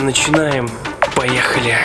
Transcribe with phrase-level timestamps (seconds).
[0.00, 0.68] начинаем.
[1.14, 1.76] Поехали.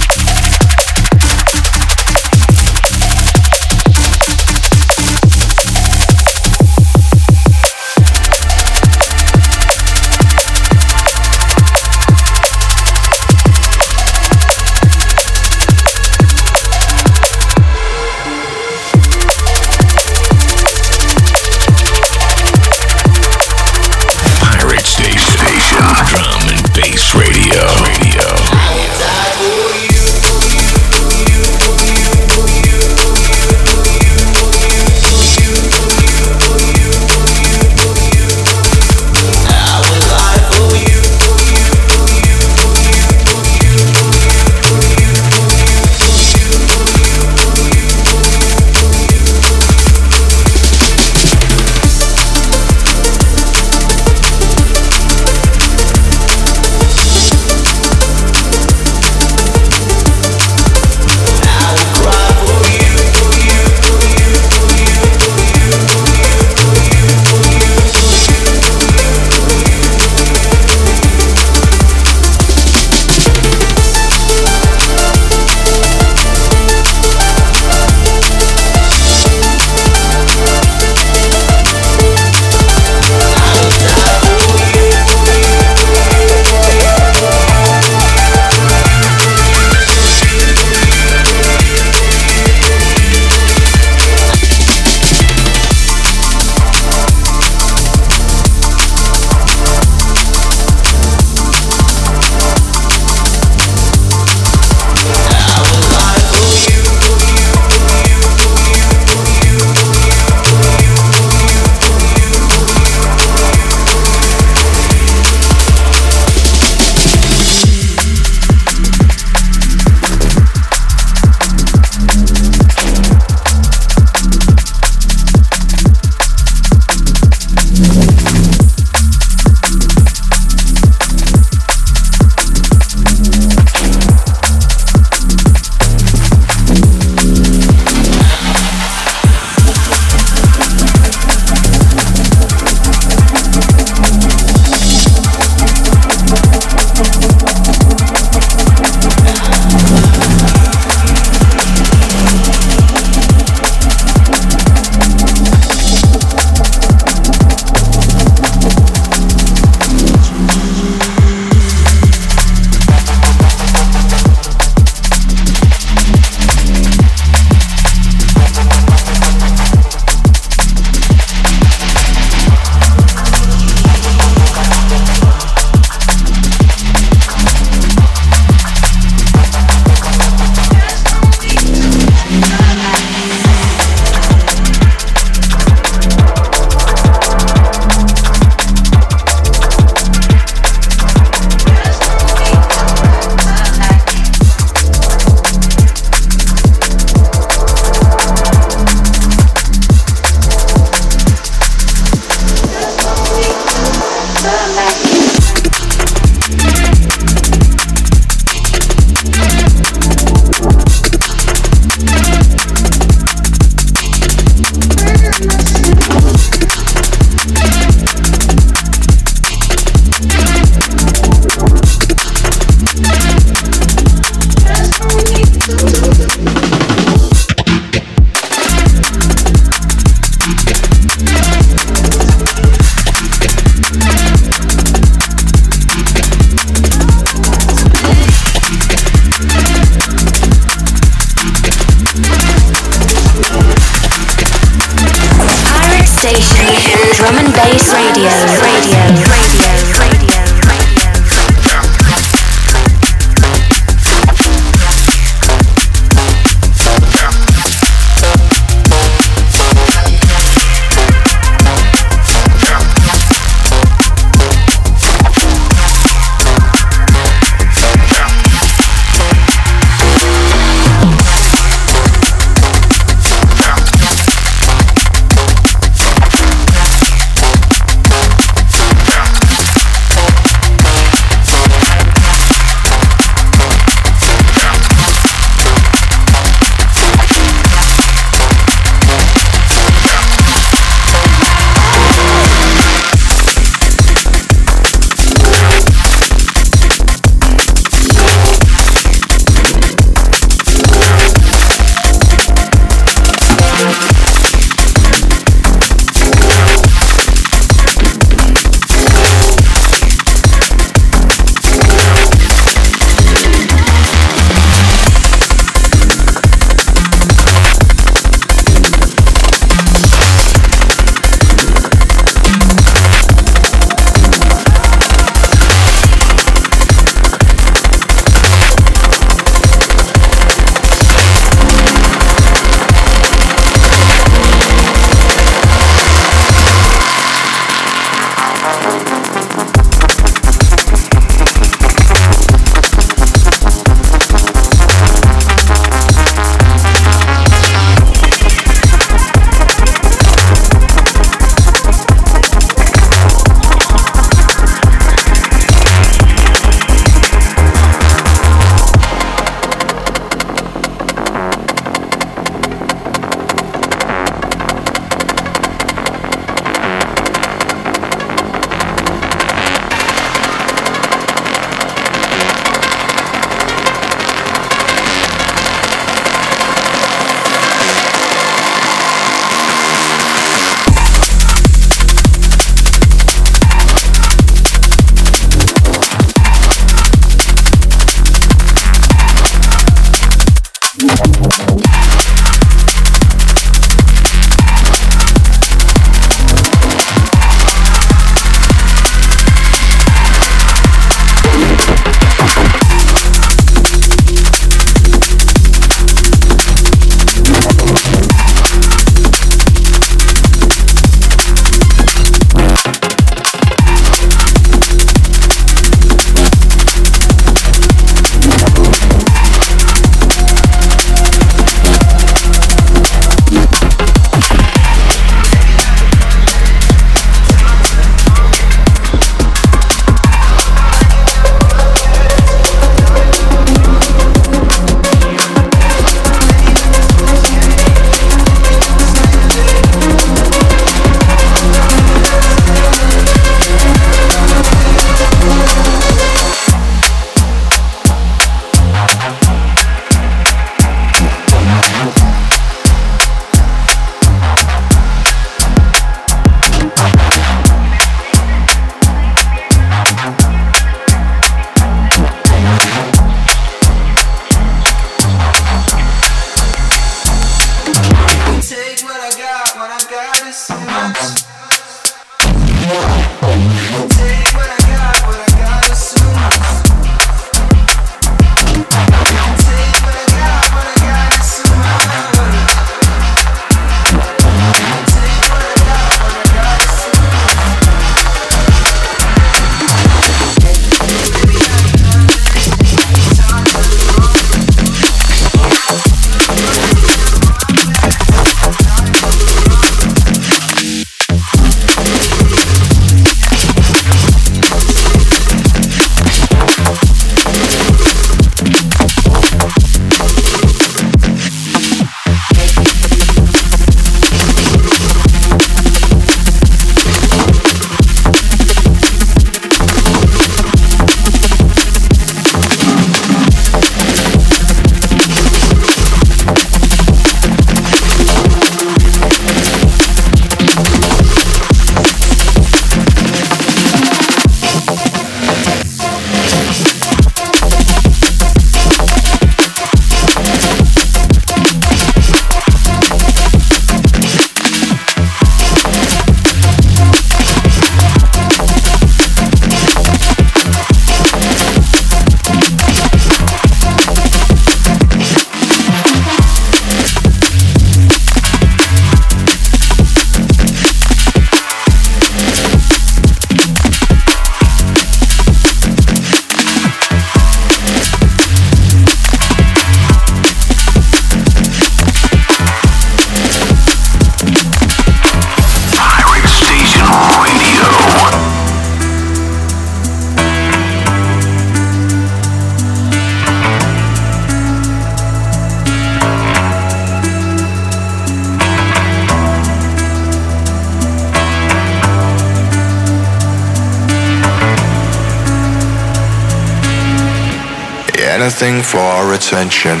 [598.60, 600.00] Anything for our attention.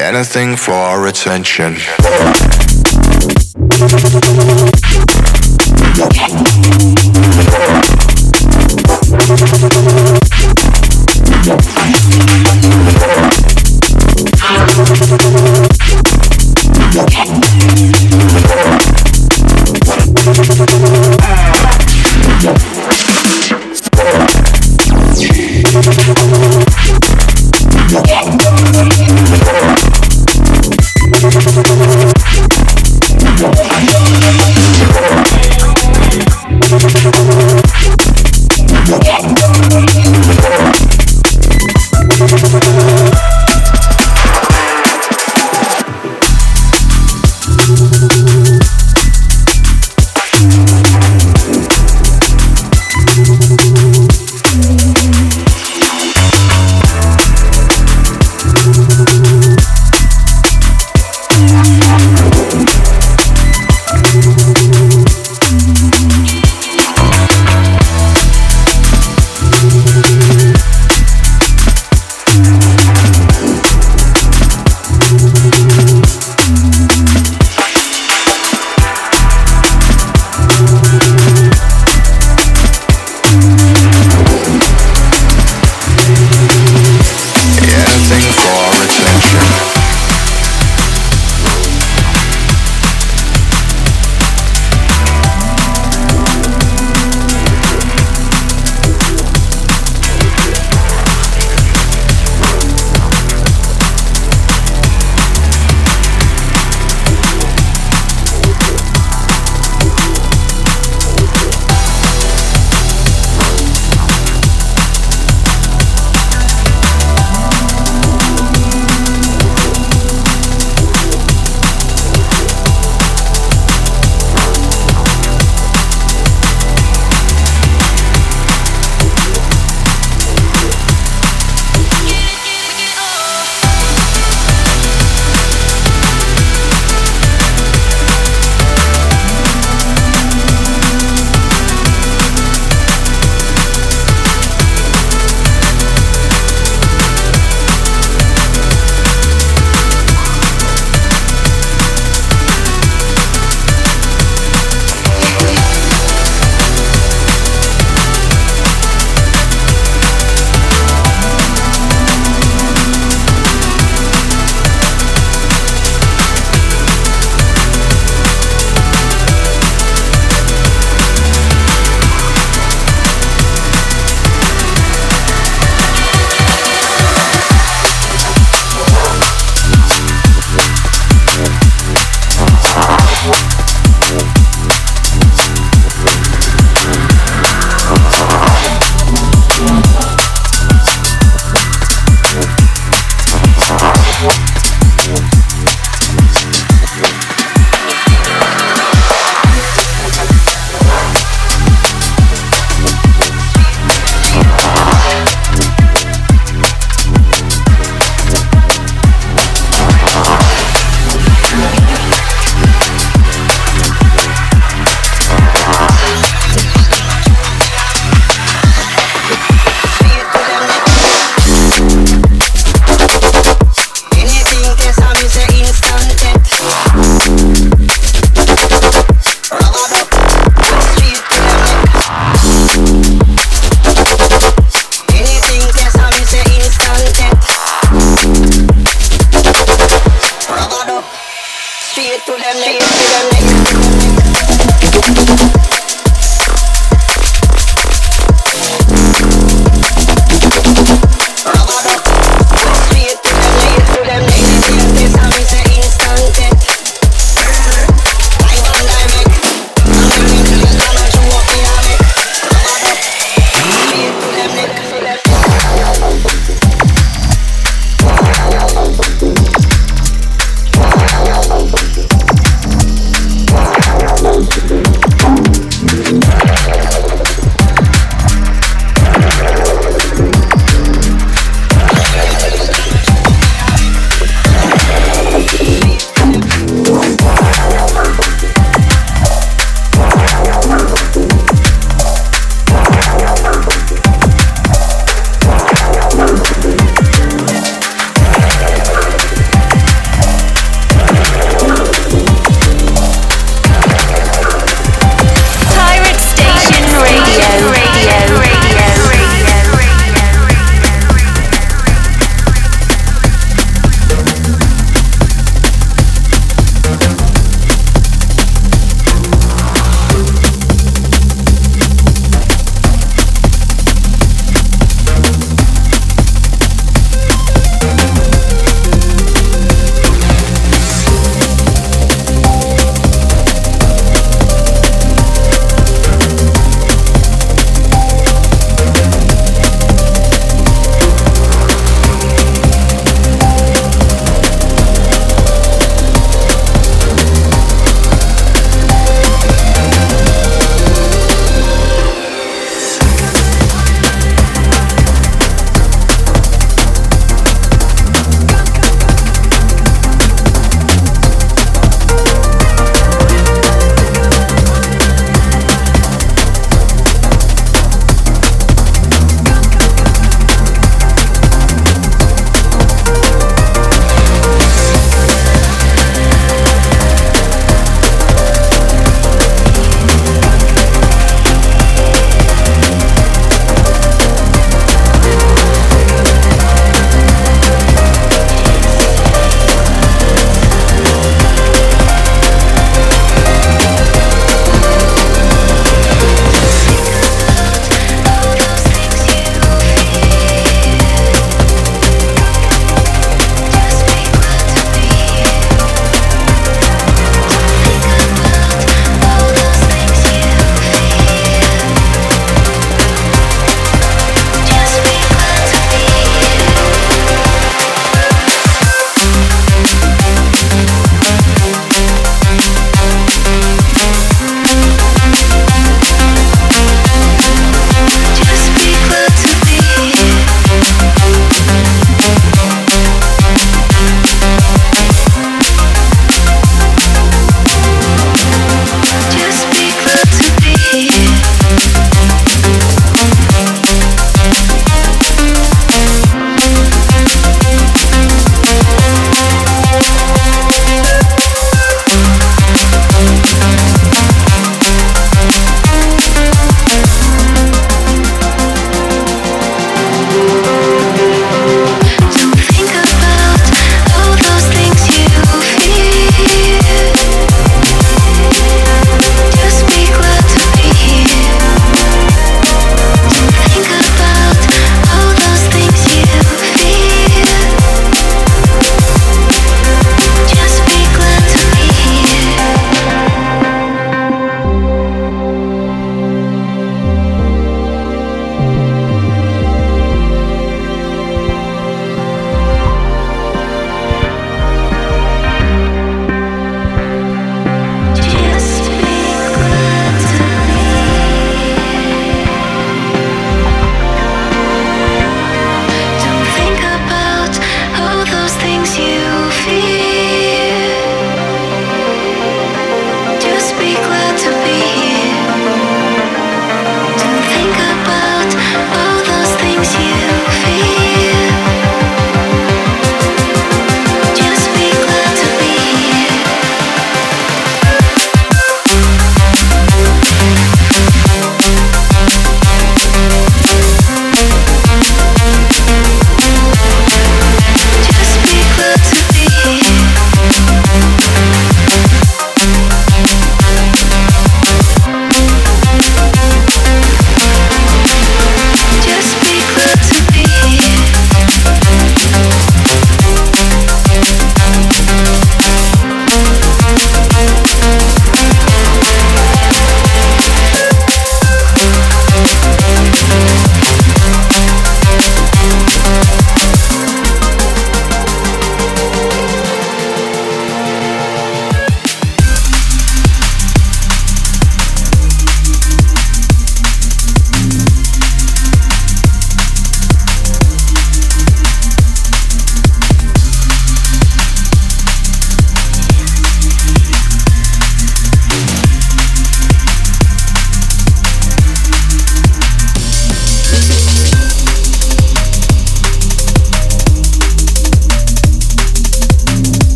[0.00, 1.78] Anything for our attention.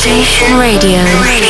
[0.00, 1.04] Station Radio.
[1.20, 1.49] Radio.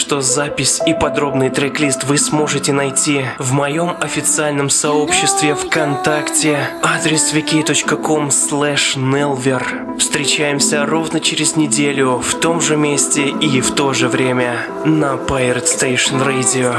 [0.00, 6.70] Что запись и подробный трек-лист вы сможете найти в моем официальном сообществе ВКонтакте.
[6.82, 9.98] Адрес wiki.com slash nelver.
[9.98, 15.66] Встречаемся ровно через неделю в том же месте и в то же время на Pirate
[15.66, 16.74] Station Radio.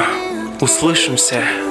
[0.59, 1.70] Услышимся!